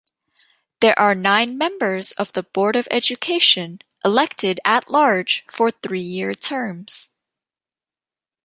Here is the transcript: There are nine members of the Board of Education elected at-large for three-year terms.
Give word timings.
There 0.79 0.97
are 0.97 1.13
nine 1.13 1.59
members 1.59 2.11
of 2.13 2.33
the 2.33 2.41
Board 2.41 2.75
of 2.75 2.87
Education 2.89 3.83
elected 4.03 4.59
at-large 4.65 5.45
for 5.47 5.69
three-year 5.69 6.33
terms. 6.33 7.11